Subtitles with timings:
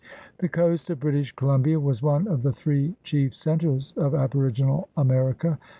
[0.39, 5.59] The coast of British Columbia was one of the three chief centers of aboriginal America.